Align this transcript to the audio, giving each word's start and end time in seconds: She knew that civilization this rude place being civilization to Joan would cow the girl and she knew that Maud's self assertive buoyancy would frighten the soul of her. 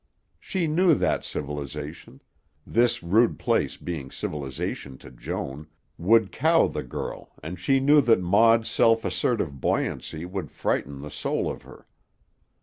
She 0.39 0.65
knew 0.65 0.95
that 0.95 1.23
civilization 1.23 2.23
this 2.65 3.03
rude 3.03 3.37
place 3.37 3.77
being 3.77 4.09
civilization 4.09 4.97
to 4.97 5.11
Joan 5.11 5.67
would 5.95 6.31
cow 6.31 6.65
the 6.67 6.81
girl 6.81 7.29
and 7.43 7.59
she 7.59 7.79
knew 7.79 8.01
that 8.01 8.19
Maud's 8.19 8.67
self 8.67 9.05
assertive 9.05 9.61
buoyancy 9.61 10.25
would 10.25 10.49
frighten 10.49 11.01
the 11.01 11.11
soul 11.11 11.51
of 11.51 11.61
her. 11.61 11.85